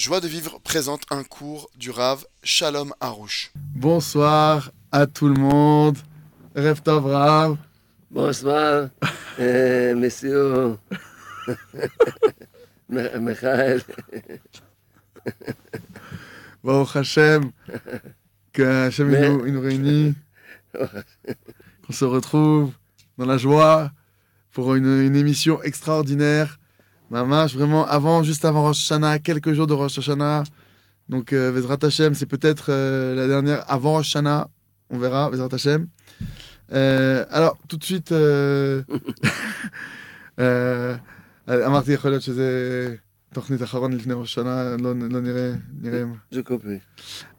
[0.00, 3.50] Joie de vivre présente un cours du Rav Shalom Harouche.
[3.74, 5.98] Bonsoir à tout le monde.
[6.54, 7.58] Rêve Tov Rav.
[8.10, 8.88] Bonsoir,
[9.38, 10.74] euh, monsieur
[12.88, 13.82] Mi- Michael.
[16.64, 17.50] Baruch Hashem.
[18.54, 20.14] Que il Mais- nous, il nous réunit.
[21.86, 22.72] Qu'on se retrouve
[23.18, 23.92] dans la joie
[24.52, 26.58] pour une, une émission extraordinaire.
[27.11, 30.43] Mamash, vraiment, avant, juste avant Rosh Hashanah, quelques jours de Rosh Hashanah.
[31.07, 34.47] Donc, euh, Vezrat Hashem, c'est peut-être euh, la dernière avant Rosh Hashanah.
[34.89, 35.87] On verra, Vezrat Hashem.
[36.73, 38.81] Euh, alors, tout de suite, euh,
[40.39, 40.97] euh,
[41.47, 42.95] אמרתי, יכול להיות שזה
[43.33, 45.51] תוכנית אחרון לפני ראש השנה, לא, לא נראה,
[45.81, 46.03] נראה.
[46.31, 46.79] Je compris.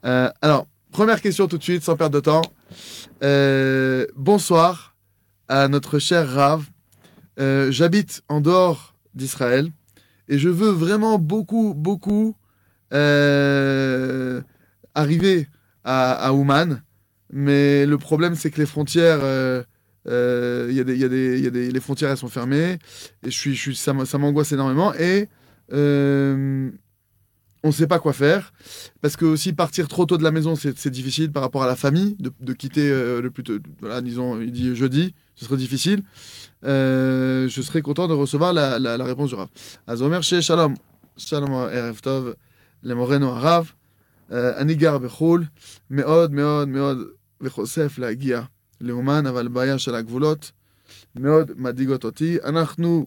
[0.04, 2.42] Euh, alors, première question tout de suite, sans perdre de temps.
[3.22, 4.94] Euh, bonsoir
[5.48, 6.62] à notre cher Rav.
[7.40, 9.71] Euh, J'habite en dehors d'Israël
[10.27, 12.35] et je veux vraiment beaucoup, beaucoup
[12.93, 14.41] euh,
[14.95, 15.47] arriver
[15.83, 16.81] à, à Ouman.
[17.33, 19.63] Mais le problème, c'est que les frontières, euh,
[20.07, 20.95] euh, il y a des,
[21.39, 22.79] il il les frontières, elles sont fermées.
[23.25, 24.93] Et je suis, ça m'angoisse énormément.
[24.95, 25.27] Et
[25.73, 26.69] euh,
[27.62, 28.52] on ne sait pas quoi faire.
[29.02, 31.66] Parce que aussi partir trop tôt de la maison, c'est c'est difficile par rapport à
[31.66, 35.44] la famille, de, de quitter euh, le plus tôt, voilà, disons, il dit jeudi, ce
[35.46, 36.02] serait difficile.
[36.64, 39.48] Euh, je serais content de recevoir la, la, la réponse du Rav.
[39.86, 40.74] אז הוא אומר שיש שלום,
[41.16, 42.28] שלום ערב טוב
[42.82, 43.70] למורנו הרב.
[44.32, 45.44] אה, אני גר בחו"ל,
[45.90, 46.98] מאוד מאוד מאוד
[47.40, 48.42] וחושף להגיע
[48.80, 50.52] לאומן, אבל בעיה של הגבולות
[51.14, 52.38] מאוד מדאיגות אותי.
[52.44, 53.06] אנחנו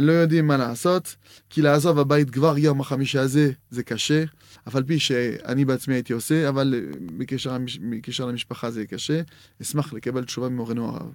[0.00, 1.16] לא יודעים מה לעשות,
[1.50, 4.24] כי לעזוב הבית כבר יום החמישי הזה זה קשה.
[4.68, 6.80] אף על פי שאני בעצמי הייתי עושה, אבל אה,
[7.18, 7.56] בקשר,
[7.90, 9.20] בקשר למשפחה זה קשה.
[9.62, 11.12] אשמח לקבל תשובה ממורנו הרב.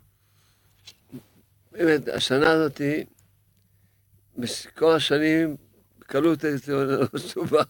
[1.72, 2.82] באמת, השנה הזאת,
[4.38, 5.56] בכל השנים,
[6.00, 7.64] בקלות הייתי עונה לו תשובה.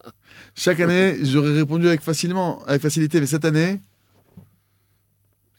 [0.55, 3.79] Chaque année, j'aurais répondu avec, facilement, avec facilité, mais cette année,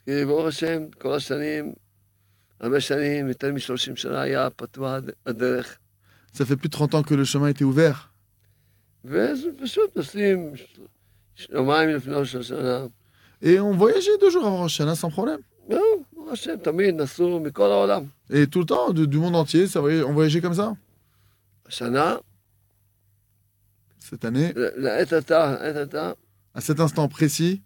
[0.05, 1.73] כי ברוך השם, כל השנים,
[2.60, 5.78] הרבה שנים, יותר מ-30 שנה היה פתוח הד- הדרך.
[6.34, 8.08] ça fait plus de 30 ans que le chemin était ouvert.
[9.04, 12.86] וזה פשוט נוסעים ש- יומיים לפני ראש השנה.
[13.42, 15.40] Et on voyageait deux jours avant Rosh Hashanah sans problème.
[15.68, 15.80] זהו,
[16.12, 18.04] ברוך השם, תמיד נסעו מכל העולם.
[18.30, 20.74] Et tout le temps, de- du monde entier, ça, voyage- on voyageait comme ça.
[21.66, 22.16] השנה,
[24.00, 26.12] Cette année, ל- לעת עתה, לעת עתה,
[26.56, 27.58] à cet instant précis,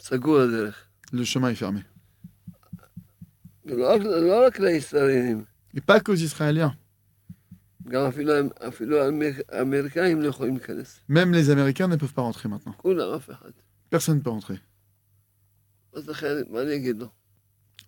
[0.00, 0.84] סגור הדרך.
[1.12, 1.80] le chemin est fermé.
[3.66, 5.44] ולא רק- לא רק לישראלים,
[5.76, 6.72] Et pas qu'aux Israéliens.
[7.88, 8.32] גם אפילו,
[8.68, 11.00] אפילו האמר- האמריקאים לא יכולים להיכנס.
[11.10, 12.72] Même les Américains ne peuvent pas rentrer maintenant.
[12.76, 13.50] כולם, אף אחד.
[13.94, 14.58] Personne ne peut rentrer.
[15.94, 17.06] אז לכן, מה אני אגיד לו?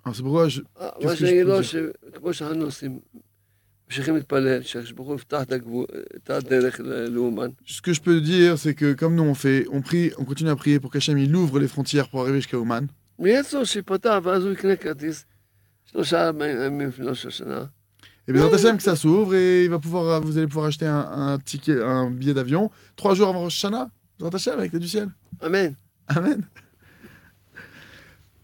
[0.04, 3.00] Alors c'est pourquoi je, אה, כיף מה שאני אגיד לו, שיש שכמו שאנחנו עושים,
[3.88, 7.48] ממשיכים להתפלל, שהקדוש ברוך הוא יפתח את הגבול- את הדרך ל- לאומן.
[7.66, 10.50] ce que je peux dire, c'est que comme nous on fait, on prie, on continue
[10.50, 12.86] à prier pour qu'Hachem il ouvre les frontières pour arriver jusqu'à Oman.
[13.18, 13.42] ויהיה
[16.03, 16.33] ça,
[18.27, 20.47] et eh bien, Zat Hashem, que ça s'ouvre et il va pouvoir, euh, vous allez
[20.47, 21.37] pouvoir acheter un,
[22.09, 23.91] billet d'avion trois jours avant Rosh Hashanah.
[24.33, 25.09] Hashem, avec du ciel.
[25.41, 25.75] Amen.
[26.07, 26.41] Amen.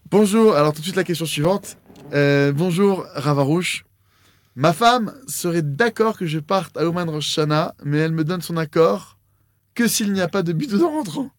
[0.08, 1.78] Bonjour, alors tout de suite la question suivante.
[2.12, 3.84] Euh, bonjour, Ravarouche.
[4.54, 7.40] Ma femme serait d'accord que je parte à Oman Rosh
[7.84, 9.18] mais elle me donne son accord
[9.74, 11.30] que s'il n'y a pas de but en rentrant.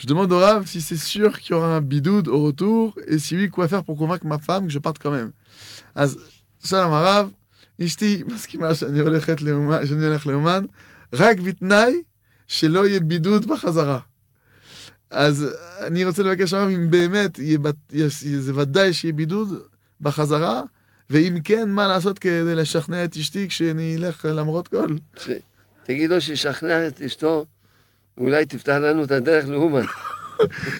[0.00, 3.18] Je demande au Rav si c'est sûr qu'il y aura un bidoud au retour et
[3.18, 5.32] si oui, quoi faire pour convaincre ma femme que je parte quand même.
[5.94, 6.18] אז
[6.64, 7.30] שלום הרב,
[7.84, 10.64] אשתי מסכימה שאני הולכת לאומן, שאני הולך לאומן,
[11.12, 12.02] רק בתנאי
[12.46, 13.98] שלא יהיה בידוד בחזרה.
[15.10, 15.46] אז
[15.80, 17.40] אני רוצה לבקש הרב אם באמת
[18.18, 19.48] זה ודאי שיהיה בידוד
[20.00, 20.62] בחזרה,
[21.10, 24.96] ואם כן, מה לעשות כדי לשכנע את אשתי כשאני אלך למרות כל?
[25.84, 27.46] תגיד לו שישכנע את אשתו,
[28.17, 29.85] אולי תפתח לנו את הדרך לאומן.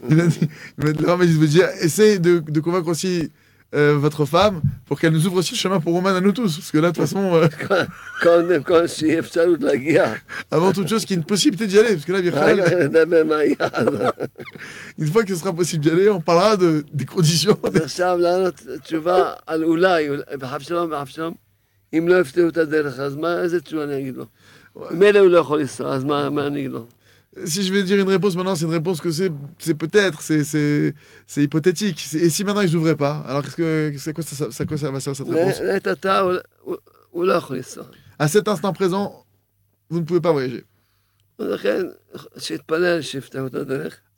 [0.09, 0.39] Il a dit,
[0.77, 3.29] il m'a dit, le Rav, il veut dire, essayez de, de convaincre aussi
[3.75, 6.57] euh, votre femme pour qu'elle nous ouvre aussi le chemin pour Roman à nous tous.
[6.57, 7.47] Parce que là, de toute façon, euh,
[8.23, 10.13] קודם כל שיהיה אפשרות להגיע.
[10.51, 11.93] avant toute chose, qu'il y ait une possibilité d'y aller.
[11.95, 13.69] Parce que là, אחר Michael, כך נדבר מה יהיה.
[14.97, 17.57] une fois qu'il sera possible d'y aller, on parlera de, des conditions.
[17.63, 21.33] אז עכשיו לענות תשובה על אולי, אולי- בחב שלום, בחב שלום,
[21.97, 24.25] אם לא יפתחו את הדרך, אז מה, איזה תשובה אני אגיד לו?
[24.91, 26.85] מילא הוא לא יכול לנסוע, אז מה מה אני אגיד לו?
[27.44, 29.30] si je vais dire une réponse maintenant, c'est une réponse que c'est,
[29.74, 30.94] peut-être, c'est,
[31.36, 32.06] hypothétique.
[32.14, 35.00] Et si maintenant ils n'ouvraient pas, alors qu'est-ce que, c'est quoi ça, ça, ça va
[35.00, 35.60] servir cette réponse?
[38.18, 39.24] À cet instant présent,
[39.90, 40.64] vous ne pouvez pas voyager.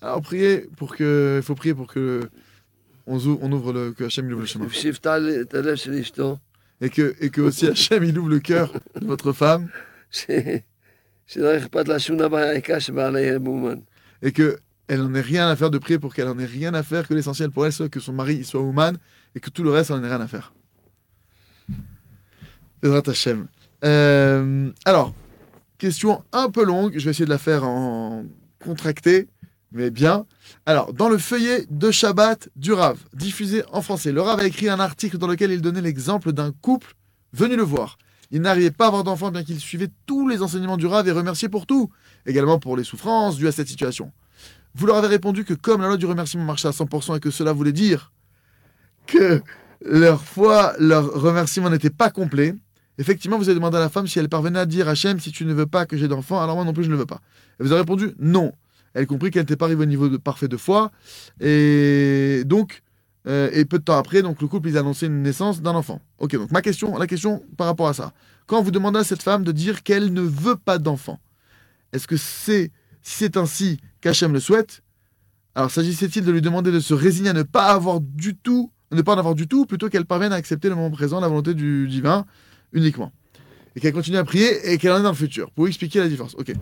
[0.00, 2.22] Alors ah, priez pour que, il faut prier pour que
[3.06, 4.66] on ouvre, on ouvre le, Hachem ouvre le chemin.
[6.80, 9.68] Et que, et que aussi Hachem il ouvre le cœur de votre femme.
[14.22, 16.74] Et que elle n'en ait rien à faire de prier pour qu'elle en ait rien
[16.74, 18.96] à faire, que l'essentiel pour elle soit que son mari soit Ouman
[19.36, 20.52] et que tout le reste, n'en ait rien à faire.
[23.84, 25.14] Euh, alors,
[25.78, 28.24] question un peu longue, je vais essayer de la faire en
[28.58, 29.28] contracté,
[29.70, 30.26] mais bien.
[30.66, 34.68] Alors, dans le feuillet de Shabbat du Rav, diffusé en français, le Rav a écrit
[34.68, 36.94] un article dans lequel il donnait l'exemple d'un couple
[37.32, 37.96] venu le voir.
[38.30, 41.12] Il n'arrivait pas à avoir d'enfant bien qu'il suivait tous les enseignements du Rav et
[41.12, 41.90] remercié pour tout,
[42.26, 44.12] également pour les souffrances dues à cette situation.
[44.74, 47.30] Vous leur avez répondu que comme la loi du remerciement marchait à 100% et que
[47.30, 48.12] cela voulait dire
[49.06, 49.42] que
[49.84, 52.54] leur foi, leur remerciement n'était pas complet,
[52.98, 55.44] effectivement, vous avez demandé à la femme si elle parvenait à dire Hachem, si tu
[55.44, 57.20] ne veux pas que j'ai d'enfant, alors moi non plus je ne veux pas.
[57.58, 58.52] Et vous avez répondu non.
[58.94, 60.90] Elle comprit qu'elle n'était pas arrivée au niveau de parfait de foi,
[61.40, 62.82] et donc,
[63.26, 66.00] euh, et peu de temps après, donc le couple ils annonçaient une naissance d'un enfant.
[66.18, 68.12] Ok, donc ma question, la question par rapport à ça.
[68.46, 71.20] Quand vous demandez à cette femme de dire qu'elle ne veut pas d'enfant,
[71.92, 72.72] est-ce que c'est,
[73.02, 74.82] si c'est ainsi qu'Hachem le souhaite,
[75.54, 79.02] alors s'agissait-il de lui demander de se résigner à ne pas avoir du tout, ne
[79.02, 81.54] pas en avoir du tout, plutôt qu'elle parvienne à accepter le moment présent, la volonté
[81.54, 82.24] du divin
[82.72, 83.12] uniquement,
[83.76, 86.08] et qu'elle continue à prier et qu'elle en est dans le futur, pour expliquer la
[86.08, 86.34] différence.
[86.36, 86.52] Ok.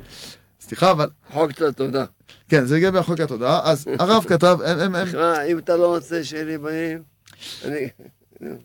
[0.68, 1.08] סליחה, אבל...
[1.32, 2.04] חוק את התודה.
[2.48, 3.70] כן, זה לגבי החוק התודעה.
[3.70, 5.08] אז הרב כתב, הם, הם, הם,
[5.50, 7.02] אם אתה לא רוצה שיהיה לי בנים,
[7.64, 7.88] אני...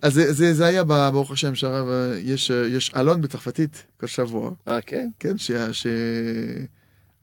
[0.01, 4.81] אז זה, זה, זה היה ברוך השם שהרב, יש, יש אלון בצרפתית כל שבוע, אה,
[4.81, 5.09] כן?
[5.19, 5.35] כן,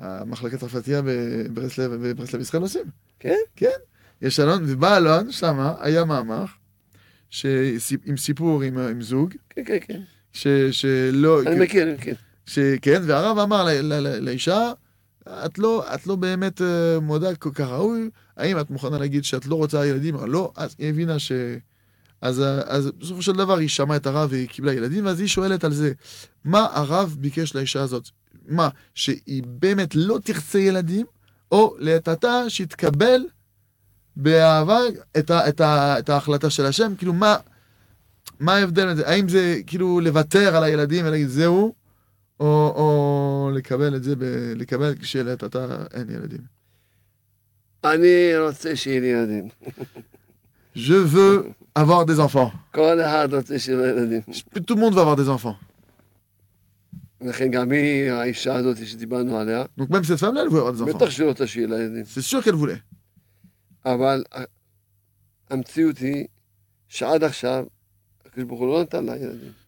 [0.00, 2.84] שהמחלקת צרפתייה בברסלב בברסלב ישראל עושים.
[3.20, 3.36] כן?
[3.56, 3.66] כן.
[4.22, 6.44] יש אלון, ובאלון שמה היה מאמר,
[7.30, 10.00] שסיפ- עם סיפור עם, עם זוג, כן, כן, כן.
[10.32, 12.14] ש, שלא, אני מכיר, אני מכיר.
[12.46, 13.66] שכן, והרב אמר
[14.20, 14.72] לאישה,
[15.28, 19.46] את לא, את לא באמת אה, מודה כל כך ראוי, האם את מוכנה להגיד שאת
[19.46, 20.16] לא רוצה ילדים?
[20.26, 21.32] לא, אז היא הבינה ש...
[22.22, 25.64] אז, אז בסופו של דבר היא שמעה את הרב והיא קיבלה ילדים, ואז היא שואלת
[25.64, 25.92] על זה,
[26.44, 28.08] מה הרב ביקש לאישה הזאת?
[28.48, 31.06] מה, שהיא באמת לא תרצה ילדים,
[31.52, 33.20] או לטאטה שיתקבל
[34.16, 34.78] באהבה
[35.18, 36.92] את, ה, את, ה, את ההחלטה של השם?
[36.98, 37.36] כאילו, מה,
[38.40, 39.08] מה ההבדל בזה?
[39.08, 41.74] האם זה כאילו לוותר על הילדים ולהגיד זהו,
[42.40, 44.22] או, או לקבל את זה, ב,
[44.56, 46.40] לקבל כשלטאטה אין ילדים?
[47.84, 49.48] אני רוצה שיהיה לי ילדים.
[50.76, 52.50] Je veux avoir des enfants.
[52.74, 54.20] כל אחד רוצה שיהיה לו ילדים.
[54.66, 55.56] Tout le monde va avoir des enfants.
[57.20, 60.82] לכן גם היא, האישה הזאת שדיברנו עליה, Donc même cette femme-là, elle voulait avoir des
[60.82, 60.96] enfants.
[60.96, 62.04] בטח שהיא רוצה שיהיה לה ילדים.
[62.04, 62.80] C'est sûr qu'elle voulait.
[63.84, 64.44] אבל ה-
[65.50, 66.24] המציאות היא
[66.88, 67.64] שעד עכשיו,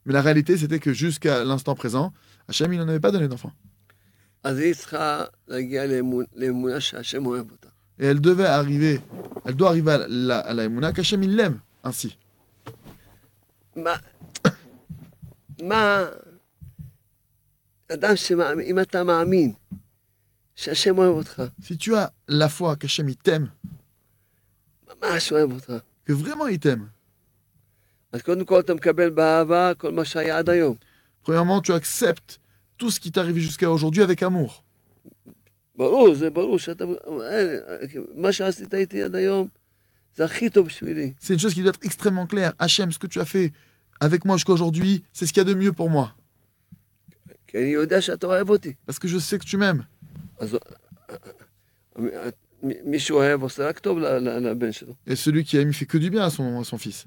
[0.06, 2.12] Mais la réalité, c'était que jusqu'à l'instant présent,
[2.48, 3.52] Hachem, il n'en avait pas donné d'enfant.
[7.98, 9.00] Et elle devait arriver,
[9.44, 12.18] elle doit arriver à la, à qu'Hachem, il l'aime ainsi.
[21.62, 23.50] Si tu as la foi qu'Hachem, il t'aime,
[26.04, 26.90] que vraiment il t'aime,
[31.22, 32.40] Premièrement, tu acceptes
[32.76, 34.64] tout ce qui t'est arrivé jusqu'à aujourd'hui avec amour.
[41.20, 42.52] C'est une chose qui doit être extrêmement claire.
[42.58, 43.52] Hachem, ce que tu as fait
[44.00, 46.14] avec moi jusqu'à aujourd'hui, c'est ce qu'il y a de mieux pour moi.
[48.86, 49.86] Parce que je sais que tu m'aimes.
[55.06, 57.06] Et celui qui aime, il fait que du bien à son fils.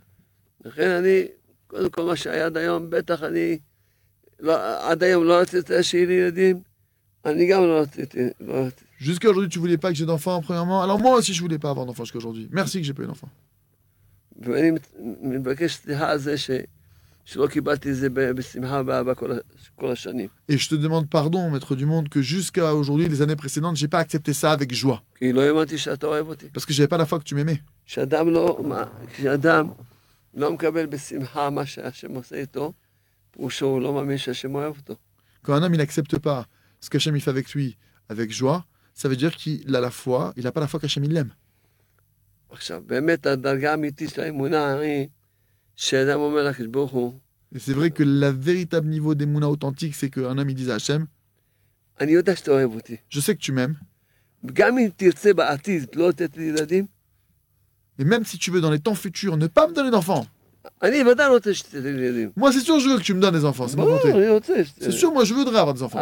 [0.64, 1.22] לכן אני,
[1.66, 3.58] קודם כל מה שהיה עד היום, בטח אני,
[4.40, 4.54] לא,
[4.90, 6.60] עד היום לא רציתי שיהיה לי ילדים,
[7.24, 8.84] אני גם לא רציתי, לא רציתי.
[9.00, 10.82] Jusqu'à aujourd'hui, tu voulais pas que j'ai d'enfants, premièrement.
[10.82, 12.48] Alors moi aussi, je voulais pas avoir d'enfants jusqu'à aujourd'hui.
[12.52, 13.30] Merci que j'ai pas eu d'enfants.
[14.42, 14.90] ואני מת-
[15.22, 16.50] מבקש סליחה על זה ש,
[17.24, 19.36] שלא קיבלתי את זה ב- בשמחה ובאהבה כל, ה-
[19.76, 20.28] כל השנים.
[20.52, 23.88] Et je te demande pardon, maître du monde, que jusqu'à aujourd'hui, les années précédentes, j'ai
[23.88, 25.00] pas accepté ça avec joie.
[25.14, 26.46] כי לא האמנתי שאתה אוהב אותי.
[26.54, 27.58] Parce que j'avais pas la foi que tu m'aimais.
[27.86, 28.84] שאדם לא, מה,
[29.14, 29.68] כשאדם
[30.34, 32.72] לא מקבל בשמחה מה שהשם עושה איתו,
[33.30, 34.96] פירושו הוא לא מאמין שהשם אוהב אותו.
[35.44, 36.46] Quand un homme, il n'accepte pas
[36.80, 37.76] ce qu'Hachem il fait avec lui,
[38.08, 41.04] avec joie, ça veut dire qu'il a la foi, il a pas la foi qu'Hachem
[41.04, 41.32] il l'aime.
[42.50, 45.08] עכשיו, באמת הדרגה האמיתית של האמונה היא
[45.76, 47.18] שאדם אומר לקדוש ברוך הוא,
[47.54, 50.74] Et c'est vrai que le véritable niveau d'Emouna authentique, c'est qu'un homme, il dise à
[50.74, 51.06] Hachem,
[52.00, 52.96] אני יודע שאתה אוהב אותי.
[53.10, 53.76] je sais que tu m'aimes,
[57.99, 60.25] Et même si tu veux, dans les temps futurs, ne pas me donner d'enfants.
[62.35, 63.67] Moi, c'est sûr, je veux que tu me donnes des enfants.
[63.67, 63.77] C'est
[64.79, 65.99] C'est sûr, moi, je voudrais avoir des enfants.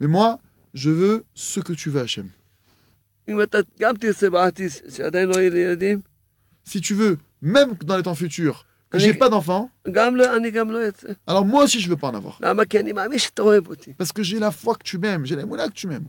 [0.00, 0.38] Mais moi,
[0.74, 2.30] je veux ce que tu veux, Hachem.
[6.64, 9.70] Si tu veux, même dans les temps futurs, que j'ai pas d'enfant.
[11.26, 12.38] Alors moi aussi, je veux pas en avoir.
[13.98, 16.06] Parce que j'ai la foi que tu m'aimes, j'ai la moula que tu m'aimes.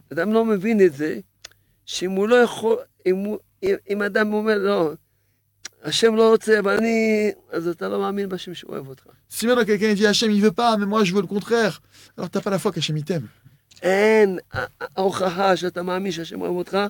[9.29, 11.81] Si maintenant quelqu'un dit Hachem, il veut pas, mais moi je veux le contraire,
[12.17, 13.27] alors t'as pas la foi qu'Hachem il t'aime.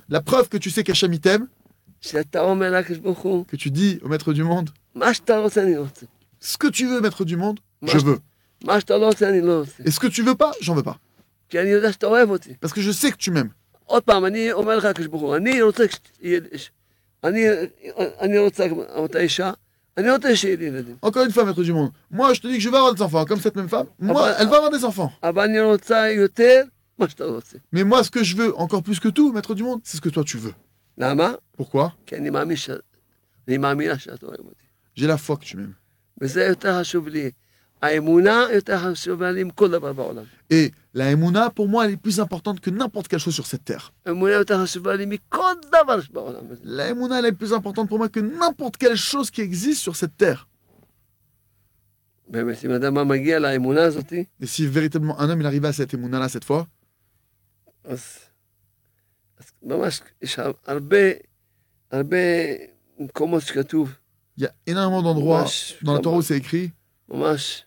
[0.08, 1.46] La preuve que tu sais qu'Hachem t'aime,
[3.44, 4.70] que tu dis au maître du monde
[6.40, 8.18] Ce que tu veux, maître du monde, je veux.
[9.84, 10.98] Et ce que tu veux pas, j'en veux pas.
[12.60, 13.50] Parce que je sais que tu m'aimes.
[21.02, 23.02] Encore une fois, maître du monde, moi je te dis que je veux avoir des
[23.02, 25.12] enfants, comme cette même femme, moi elle va avoir des enfants.
[27.72, 30.02] Mais moi ce que je veux, encore plus que tout, maître du monde, c'est ce
[30.02, 30.54] que toi tu veux
[31.56, 31.94] pourquoi?
[34.94, 35.74] J'ai la foi que tu m'aimes.
[40.50, 43.64] Et la émouna, pour moi, elle est plus importante que n'importe quelle chose sur cette
[43.64, 43.92] terre.
[46.64, 49.96] La émouna, elle est plus importante pour moi que n'importe quelle chose qui existe sur
[49.96, 50.46] cette terre.
[54.40, 56.68] Et si véritablement un homme il arrivait à cette émouna là cette fois,
[59.63, 60.97] ממש יש הרבה,
[61.91, 62.17] הרבה
[62.99, 63.95] מקומות שכתוב,
[64.37, 66.71] il y a énormément d'endroits ממש, dans la Torah où c'est écrit
[67.09, 67.63] ממש,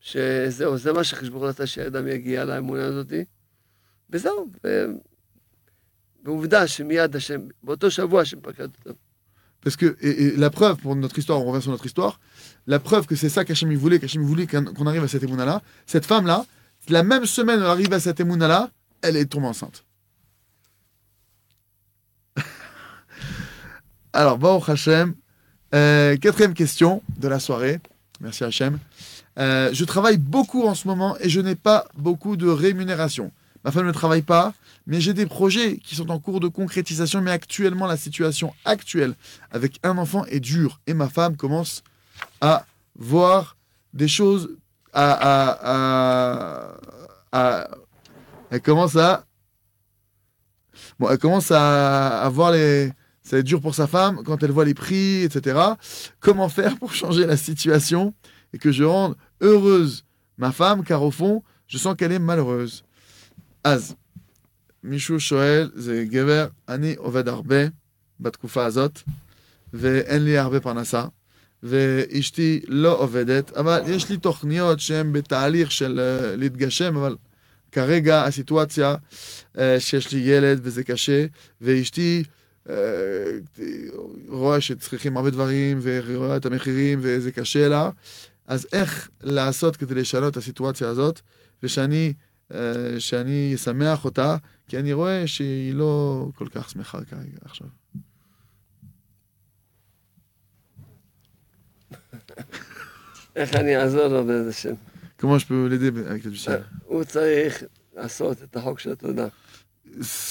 [0.00, 3.12] שזהו, זה מה שהחשבון רצה שהאדם יגיע לאמונה הזאת,
[4.10, 4.84] וזהו, ו...
[6.24, 8.92] ועובדה שמיד השם, באותו שבוע השם פקד אותם.
[9.60, 12.20] Parce que, et, et la preuve pour notre histoire, on revient sur notre histoire,
[12.66, 15.08] la preuve que c'est ça qu'Hachem il voulait, qu'Hachem il voulait qu'on qu'on arrive à
[15.08, 16.46] cette Emouna-là, cette femme-là,
[16.88, 18.70] la même semaine où elle arrive à cette Emouna-là,
[19.02, 19.84] elle est tombée enceinte.
[24.13, 25.15] Alors, Baruch Hachem,
[25.73, 27.79] euh, quatrième question de la soirée.
[28.21, 28.79] Merci Hachem.
[29.39, 33.31] Euh, je travaille beaucoup en ce moment et je n'ai pas beaucoup de rémunération.
[33.65, 34.53] Ma femme ne travaille pas,
[34.85, 37.21] mais j'ai des projets qui sont en cours de concrétisation.
[37.21, 39.15] Mais actuellement, la situation actuelle
[39.51, 41.83] avec un enfant est dure et ma femme commence
[42.41, 42.65] à
[42.95, 43.57] voir
[43.93, 44.49] des choses,
[44.93, 45.11] à,
[45.71, 46.77] à-
[47.31, 47.67] à-
[48.51, 49.25] elle commence à,
[50.99, 52.91] bon, elle commence à, à voir les,
[53.22, 55.58] ça va être dur pour sa femme quand elle voit les prix, etc.
[56.20, 58.14] Comment faire pour changer la situation
[58.52, 60.04] et que je rende heureuse
[60.38, 62.82] ma femme, car au fond, je sens qu'elle est malheureuse.
[63.64, 63.94] Az,
[64.84, 67.56] מישהו שואל, זה גבר, אני עובד הרבה
[68.20, 69.02] בתקופה הזאת,
[69.72, 71.04] ואין לי הרבה פרנסה,
[71.62, 77.16] ואשתי לא עובדת, אבל יש לי תוכניות שהן בתהליך של אה, להתגשם, אבל
[77.72, 78.94] כרגע הסיטואציה
[79.58, 81.26] אה, שיש לי ילד וזה קשה,
[81.60, 82.32] ואשתי אה,
[84.27, 87.89] רואה שצריכים הרבה דברים, ורואה את המחירים וזה קשה לה,
[88.47, 91.21] אז איך לעשות כדי לשנות את הסיטואציה הזאת,
[91.63, 92.13] ושאני
[92.53, 97.67] אה, שאני אשמח אותה, כי אני רואה שהיא לא כל כך שמחה כרגע עכשיו.
[103.35, 104.73] איך אני אעזור לו באיזה שם?
[105.23, 107.63] L'aider avec le ciel הוא צריך
[107.95, 109.27] לעשות את החוק של התודה.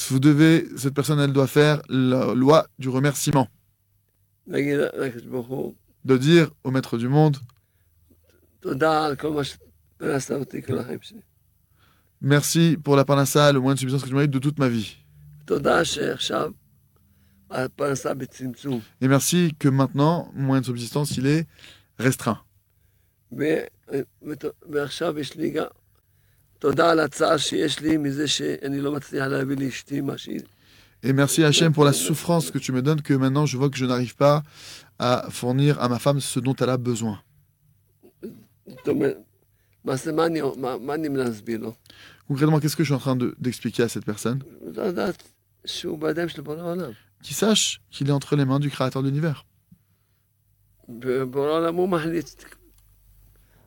[0.09, 3.49] vous devez, cette personne, elle doit faire la loi du remerciement.
[6.05, 7.37] De dire au maître du monde
[12.21, 14.97] Merci pour la parnassa, le moins de subsistance que tu mérites de toute ma vie.
[19.01, 21.47] Et merci que maintenant, mon moyen de subsistance, il est
[21.99, 22.41] restreint.
[31.03, 33.77] Et merci Hachem pour la souffrance que tu me donnes, que maintenant je vois que
[33.77, 34.43] je n'arrive pas
[34.99, 37.21] à fournir à ma femme ce dont elle a besoin.
[42.29, 44.45] Concrètement, qu'est-ce que je suis en train d'expliquer à cette personne?
[47.23, 49.45] Qui sache qu'il est entre les mains du Créateur de l'univers.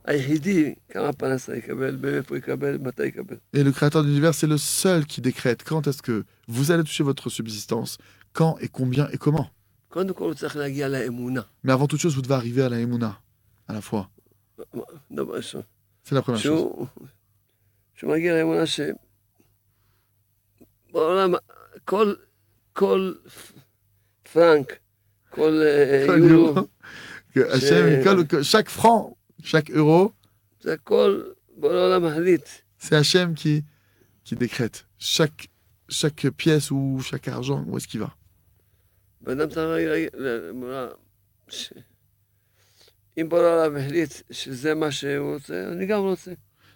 [0.05, 3.37] היחידי כמה פרנסה יקבל, מאיפה יקבל, מתי יקבל.
[3.57, 6.85] Et le Créateur de l'univers, c'est le seul qui décrète quand est-ce que vous allez
[6.85, 7.99] toucher votre subsistance,
[8.33, 9.49] quand et combien et comment.
[9.89, 11.41] קודם כל הוא צריך להגיע לאמונה.
[11.65, 13.13] Mais avant toute chose, vous devez arriver à la Emouna,
[13.69, 14.07] à la foi.
[15.11, 15.63] דבר ראשון.
[16.05, 16.43] C'est la première chose.
[16.43, 16.87] שהוא,
[17.95, 18.81] שהוא מגיע לאמונה ש...
[20.93, 21.35] בעולם,
[21.85, 22.15] כל,
[22.73, 23.13] כל
[24.33, 24.73] פרנק,
[25.31, 26.67] כל אה, Chaque יורו, euro,
[27.35, 30.12] que Hachem, que- que chaque franc, chaque euro,
[32.80, 33.64] c'est Hachem qui,
[34.24, 35.50] qui décrète chaque,
[35.88, 38.16] chaque pièce ou chaque argent, où est-ce qu'il va.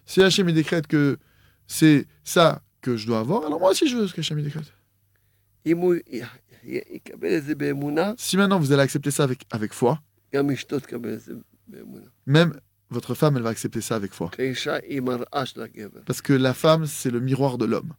[0.06, 1.18] Si Hachem décrète que
[1.66, 4.72] c'est ça que je dois avoir, alors moi aussi je veux ce que qu'Hachem décrète.
[8.18, 10.00] Si maintenant vous allez accepter ça avec, avec foi,
[12.30, 12.54] même
[12.90, 14.32] votre femme, elle va accepter ça avec foi.
[16.06, 17.94] Parce que la femme, c'est le miroir de l'homme.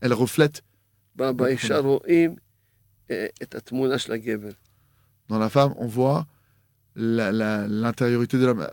[0.00, 0.62] Elle reflète.
[1.16, 1.34] Dans
[5.38, 6.26] la femme, on voit
[6.96, 8.66] l'intériorité de l'homme.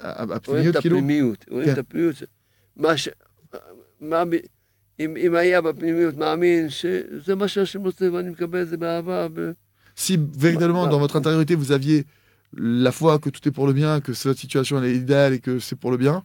[9.95, 12.05] Si véritablement dans votre intériorité vous aviez
[12.53, 15.59] la foi que tout est pour le bien, que cette situation est idéale et que
[15.59, 16.23] c'est pour le bien.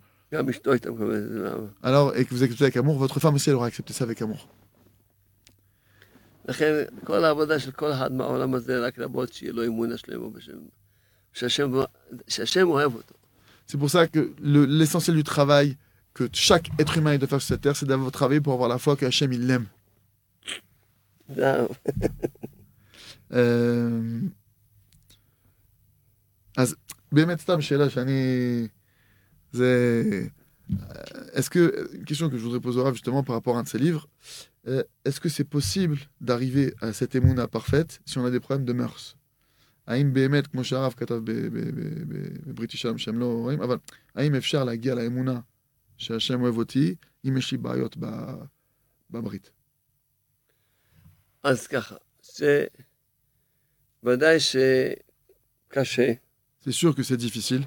[1.82, 4.20] Alors, et que vous acceptez avec amour, votre femme aussi, elle aura accepté ça avec
[4.22, 4.48] amour.
[13.66, 15.76] C'est pour ça que l'essentiel du travail
[16.12, 18.78] que chaque être humain doit faire sur cette terre, c'est d'avoir travaillé pour avoir la
[18.78, 19.66] foi que qu'Hachem, il l'aime.
[27.13, 28.67] באמת סתם שאלה שאני...
[29.51, 30.03] זה...
[30.71, 30.75] euh,
[31.33, 31.63] Est-ce que,
[31.97, 33.79] une question que je voudrais poser au Rav, justement par rapport à un de ses
[33.79, 34.07] livres,
[34.67, 38.65] euh, est-ce que c'est possible d'arriver à cette émouna parfaite si on a des problèmes
[38.65, 39.15] de mœurs
[39.87, 43.77] האם באמת, כמו שהרב כתב ב- ב- ב- ב- בבריטי שלם שהם לא רואים, אבל
[44.15, 45.39] האם אפשר להגיע לאמונה
[45.97, 48.43] שהשם אוהב אותי אם יש לי בעיות ב-
[49.09, 49.51] בברית?
[51.43, 51.95] אז ככה,
[54.03, 56.13] שוודאי שקשה
[56.64, 57.66] C'est sûr que c'est difficile.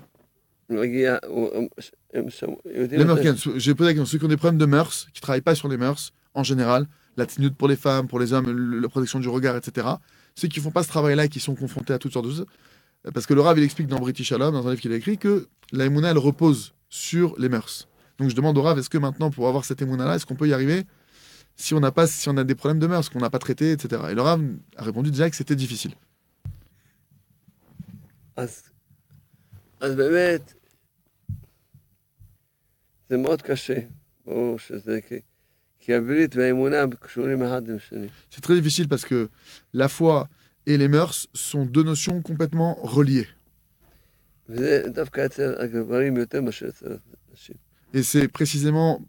[2.65, 5.21] Les Américains, j'ai posé la question, ceux qui ont des problèmes de mœurs, qui ne
[5.21, 8.89] travaillent pas sur les mœurs, en général, l'attitude pour les femmes, pour les hommes, la
[8.89, 9.87] protection du regard, etc.
[10.35, 12.31] Ceux qui ne font pas ce travail-là et qui sont confrontés à toutes sortes de
[12.31, 12.45] choses.
[13.05, 14.95] Euh, parce que le Rav, il explique dans British Shalom, dans un livre qu'il a
[14.95, 17.87] écrit, que la émouna, elle repose sur les mœurs.
[18.17, 20.47] Donc je demande au Rav, est-ce que maintenant, pour avoir cette émouna-là, est-ce qu'on peut
[20.47, 20.85] y arriver
[21.55, 23.71] si on, a pas, si on a des problèmes de mœurs qu'on n'a pas traités,
[23.71, 24.01] etc.
[24.09, 24.41] Et le Rav
[24.75, 25.93] a répondu déjà que c'était difficile.
[29.80, 30.54] אז באמת,
[33.10, 33.78] זה מאוד קשה,
[34.24, 35.20] ברור שזה, כי,
[35.78, 38.08] כי הברית והאמונה קשורים אחד עם השני.
[38.30, 39.28] C'est très difficile parce que
[39.74, 40.28] la foi
[40.66, 43.26] et les mœurs sont deux notions complètement reliées.
[44.48, 46.86] וזה דווקא אצל הגברים יותר מאשר אצל
[47.30, 47.56] הנשים.
[47.94, 49.02] Et c'est précisément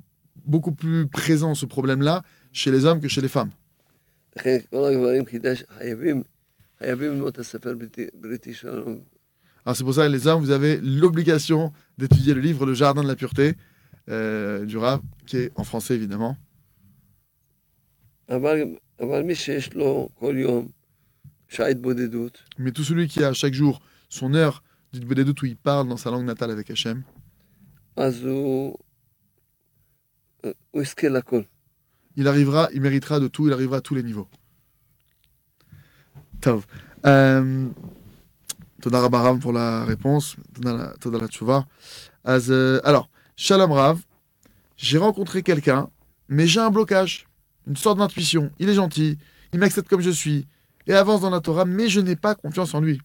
[0.46, 3.52] beaucoup plus présent ce problème-là chez les hommes que chez les femmes.
[9.69, 13.07] Alors c'est pour ça, les hommes, vous avez l'obligation d'étudier le livre Le Jardin de
[13.07, 13.53] la Pureté
[14.09, 16.39] euh, du Rav, qui est en français évidemment.
[22.57, 24.63] Mais tout celui qui a chaque jour son heure
[24.95, 27.03] d'Itbodedut où il parle dans sa langue natale avec Hachem,
[32.17, 34.29] il arrivera, il méritera de tout, il arrivera à tous les niveaux.
[37.05, 37.69] Euh,
[38.85, 40.37] Rav pour la réponse.
[42.25, 44.01] Az, euh, alors, Shalom Rav,
[44.77, 45.89] j'ai rencontré quelqu'un,
[46.29, 47.27] mais j'ai un blocage,
[47.67, 48.51] une sorte d'intuition.
[48.59, 49.19] Il est gentil,
[49.53, 50.47] il m'accepte comme je suis,
[50.87, 53.01] et avance dans la Torah, mais je n'ai pas confiance en lui.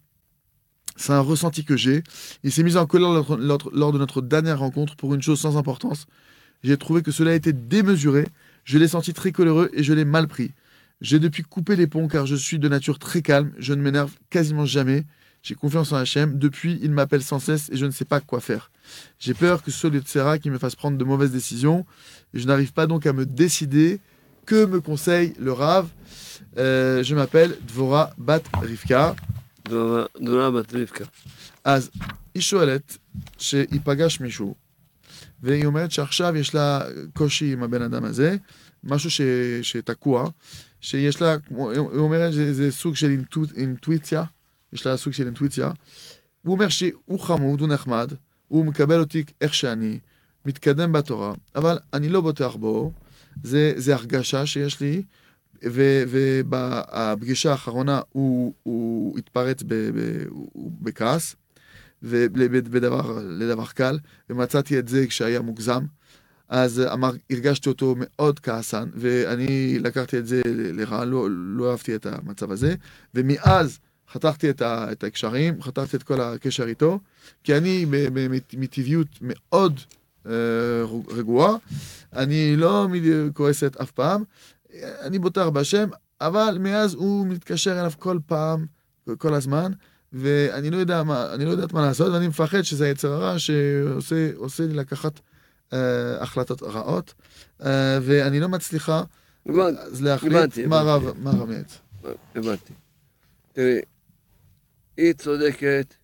[0.96, 2.04] C'est un ressenti que j'ai.
[2.44, 6.06] Il s'est mis en colère lors de notre dernière rencontre pour une chose sans importance.
[6.64, 8.28] J'ai trouvé que cela était démesuré.
[8.64, 10.52] Je l'ai senti très coléreux et je l'ai mal pris.
[11.02, 13.52] J'ai depuis coupé les ponts car je suis de nature très calme.
[13.58, 15.04] Je ne m'énerve quasiment jamais.
[15.42, 16.29] J'ai confiance en Hachem.
[16.38, 18.64] Depuis, il m'appelle sans cesse et je ne sais pas quoi faire.
[19.18, 21.87] J'ai peur que ce soit le Tsera qui me fasse prendre de mauvaises décisions.
[22.35, 24.01] Et je n'arrive pas donc à me décider.
[24.47, 25.85] Que me conseille le Rav
[26.57, 29.14] Euh, Je m'appelle Dvora Bat Rivka.
[29.68, 31.05] דורה דורה בת רבקה.
[31.64, 31.90] אז
[32.35, 32.99] היא שואלת
[33.38, 34.55] שייפגש מישהו,
[35.42, 36.81] והיא אומרת שעכשיו יש לה
[37.14, 38.37] קושי עם הבן אדם הזה,
[38.85, 39.21] משהו ש,
[39.62, 40.29] שתקוע,
[40.81, 44.25] שיש לה, כמו- היא אומרת שזה סוג של אינטו, אינטואיציה,
[44.74, 45.72] יש לה סוג של אינטואיציה.
[46.42, 48.14] הוא אומר שהוא חמוד, הוא נחמד,
[48.48, 50.00] הוא מקבל אותי איך שאני,
[50.46, 52.92] מתקדם בתורה, אבל אני לא בוטח בו,
[53.44, 55.04] זה, זה הרגשה שיש לי,
[55.64, 61.36] ובפגישה האחרונה הוא, הוא התפרץ ב, ב, הוא- בכעס,
[62.04, 65.84] ובדבר לדבר קל, ומצאתי את זה כשהיה מוגזם.
[66.50, 72.06] אז אמר, הרגשתי אותו מאוד כעסן, ואני לקחתי את זה לרע, לא, לא אהבתי את
[72.06, 72.76] המצב הזה,
[73.14, 73.80] ומאז
[74.12, 77.00] חתכתי את, ה, את הקשרים, חתכתי את כל הקשר איתו,
[77.44, 77.86] כי אני
[78.54, 79.80] מטבעיות מאוד
[80.26, 80.32] אה,
[81.08, 81.56] רגועה,
[82.13, 82.88] אני לא
[83.34, 84.24] כועסת אף פעם,
[84.82, 85.89] אני בוטח בהשם,
[86.22, 88.66] אבל מאז הוא מתקשר אליו כל פעם,
[89.18, 89.72] כל הזמן,
[90.13, 94.30] ואני לא יודע מה, אני לא יודעת מה לעשות, ואני מפחד שזה היצר הרע שעושה
[94.36, 95.20] עושה לי לקחת
[95.74, 97.13] אה, החלטות רעות,
[97.66, 99.04] אה, ואני לא מצליחה
[99.46, 101.13] אז להחליט מה רב
[101.48, 101.80] מייעץ.
[102.36, 102.74] הבנתי.
[103.54, 103.82] תראי,
[104.97, 105.94] היא צודקת,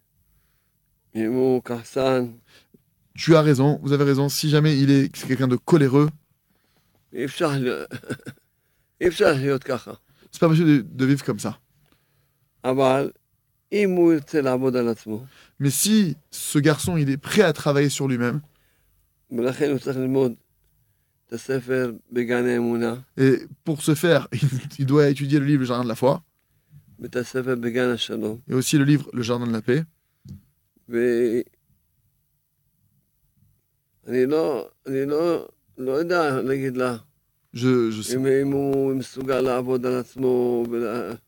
[1.14, 2.26] אם הוא כעסן,
[3.16, 6.08] Tu as raison, vous avez raison, si jamais il est c'est quelqu'un de coléreux,
[7.12, 7.84] אי אפשר, ל-
[9.00, 9.92] אי אפשר לחיות ככה.
[10.32, 11.52] c'est pas possible de, de vivre comme ça.
[12.64, 13.10] אבל
[13.72, 15.24] אם הוא ירצה לעבוד על עצמו,
[15.60, 18.40] Mais si ce garçon il est prêt à travailler sur lui-même,
[19.30, 20.32] ולכן הוא צריך ללמוד
[21.26, 24.48] את הספר בגן האמונה, et pour ce faire, il,
[24.80, 26.22] il doit étudier le livre Le Jardin de la foi,
[28.49, 29.83] Et aussi le livre Le Jardin de la Paix.
[37.53, 38.13] Je, je sais.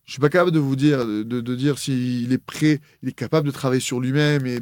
[0.05, 3.13] Je suis pas capable de vous dire, de, de dire s'il est prêt, il est
[3.13, 4.59] capable de travailler sur lui-même et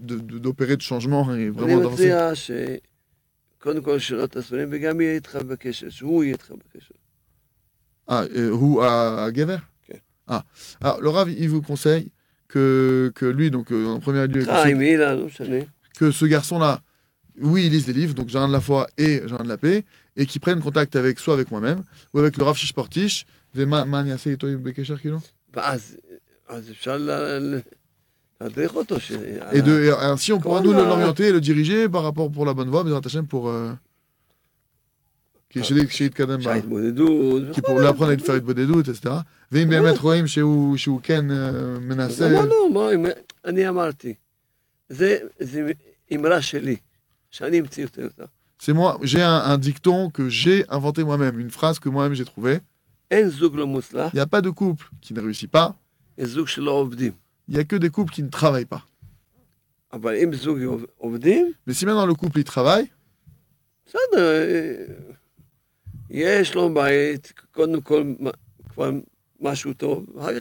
[0.00, 2.10] d'opérer de, de, de changement et vraiment d'avancer.
[8.06, 9.32] Ah, euh, à, à
[10.28, 10.44] ah,
[10.80, 12.10] alors le Rav, il vous conseille
[12.48, 14.44] que, que lui, donc euh, en premier lieu,
[15.98, 16.80] que, ce garçon-là,
[17.40, 19.48] oui, il lise des livres, donc j'ai un de la foi et j'ai un de
[19.48, 19.84] la paix,
[20.16, 21.82] et qui prenne contact avec soit avec moi-même,
[22.14, 23.26] ou avec le Rav Shishportish,
[29.52, 32.54] et, de, et ainsi on pourra nous l'orienter et le diriger par rapport pour la
[32.54, 32.92] bonne voie, mais
[33.28, 33.48] pour...
[33.48, 33.72] Euh
[35.49, 37.53] qui est chez Kadem, שההתמודדות...
[37.53, 39.13] qui pour l'apprendre à faire une bonne doute, etc.
[39.51, 43.05] ואם באמת רואים שהוא שהוא כן אה, אז מנסה, אמרנו, מה, אם-
[43.45, 44.13] אני אמרתי.
[44.89, 45.71] זה זה
[46.15, 46.75] אמרה שלי,
[47.31, 48.25] שאני המצאתי אותה.
[48.59, 52.25] c'est moi, j'ai un, un dicton que j'ai inventé moi-même, une phrase que moi-même j'ai
[52.25, 52.59] trouvée.
[53.11, 55.73] אין זוג לא מוצלח, Il n'y a pas de couple qui ne réussit pas,
[56.17, 57.11] יש זוג שלא עובדים.
[57.49, 58.81] il n'y a que des couples qui ne travaillent pas.
[59.93, 62.87] אבל אם זוג עוב- עובדים, Mais si maintenant le couple il travaille,
[63.85, 64.85] בסדר, אה,
[66.10, 68.12] יש לו בית, קודם כל
[68.68, 68.90] כבר
[69.40, 70.36] משהו טוב, אחר כך